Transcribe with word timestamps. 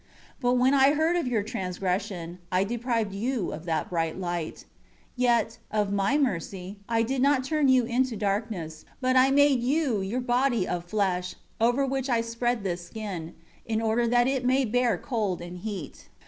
7 0.37 0.37
But 0.41 0.53
when 0.53 0.73
I 0.73 0.93
heard 0.95 1.15
of 1.15 1.27
your 1.27 1.43
transgression, 1.43 2.39
I 2.51 2.63
deprived 2.63 3.13
you 3.13 3.51
of 3.53 3.65
that 3.65 3.91
bright 3.91 4.17
light. 4.17 4.65
Yet, 5.15 5.59
of 5.69 5.93
My 5.93 6.17
mercy, 6.17 6.79
I 6.89 7.03
did 7.03 7.21
not 7.21 7.43
turn 7.43 7.67
you 7.67 7.83
into 7.85 8.15
darkness, 8.17 8.83
but 8.99 9.15
I 9.15 9.29
made 9.29 9.59
you 9.61 10.01
your 10.01 10.19
body 10.21 10.67
of 10.67 10.85
flesh, 10.85 11.35
over 11.59 11.85
which 11.85 12.09
I 12.09 12.21
spread 12.21 12.63
this 12.63 12.87
skin, 12.87 13.35
in 13.63 13.79
order 13.79 14.07
that 14.07 14.27
it 14.27 14.43
may 14.43 14.65
bear 14.65 14.97
cold 14.97 15.39
and 15.39 15.59
heat. 15.59 16.09